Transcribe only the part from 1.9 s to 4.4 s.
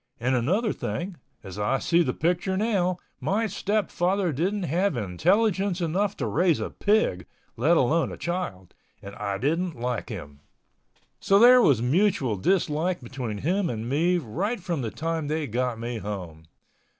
the picture now, my stepfather